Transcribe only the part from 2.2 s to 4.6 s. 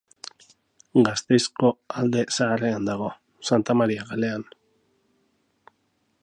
Zaharrean dago, Santa Maria kalean.